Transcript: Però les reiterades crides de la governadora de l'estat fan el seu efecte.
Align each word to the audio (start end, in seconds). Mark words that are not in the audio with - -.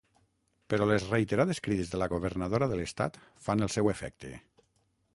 Però 0.73 0.87
les 0.91 1.05
reiterades 1.09 1.61
crides 1.69 1.93
de 1.93 2.01
la 2.05 2.09
governadora 2.15 2.71
de 2.75 2.81
l'estat 2.83 3.23
fan 3.49 3.67
el 3.67 3.75
seu 3.79 3.95
efecte. 3.97 4.35